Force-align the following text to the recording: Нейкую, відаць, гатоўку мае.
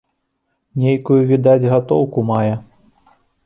Нейкую, 0.83 1.19
відаць, 1.33 1.69
гатоўку 1.77 2.27
мае. 2.33 2.51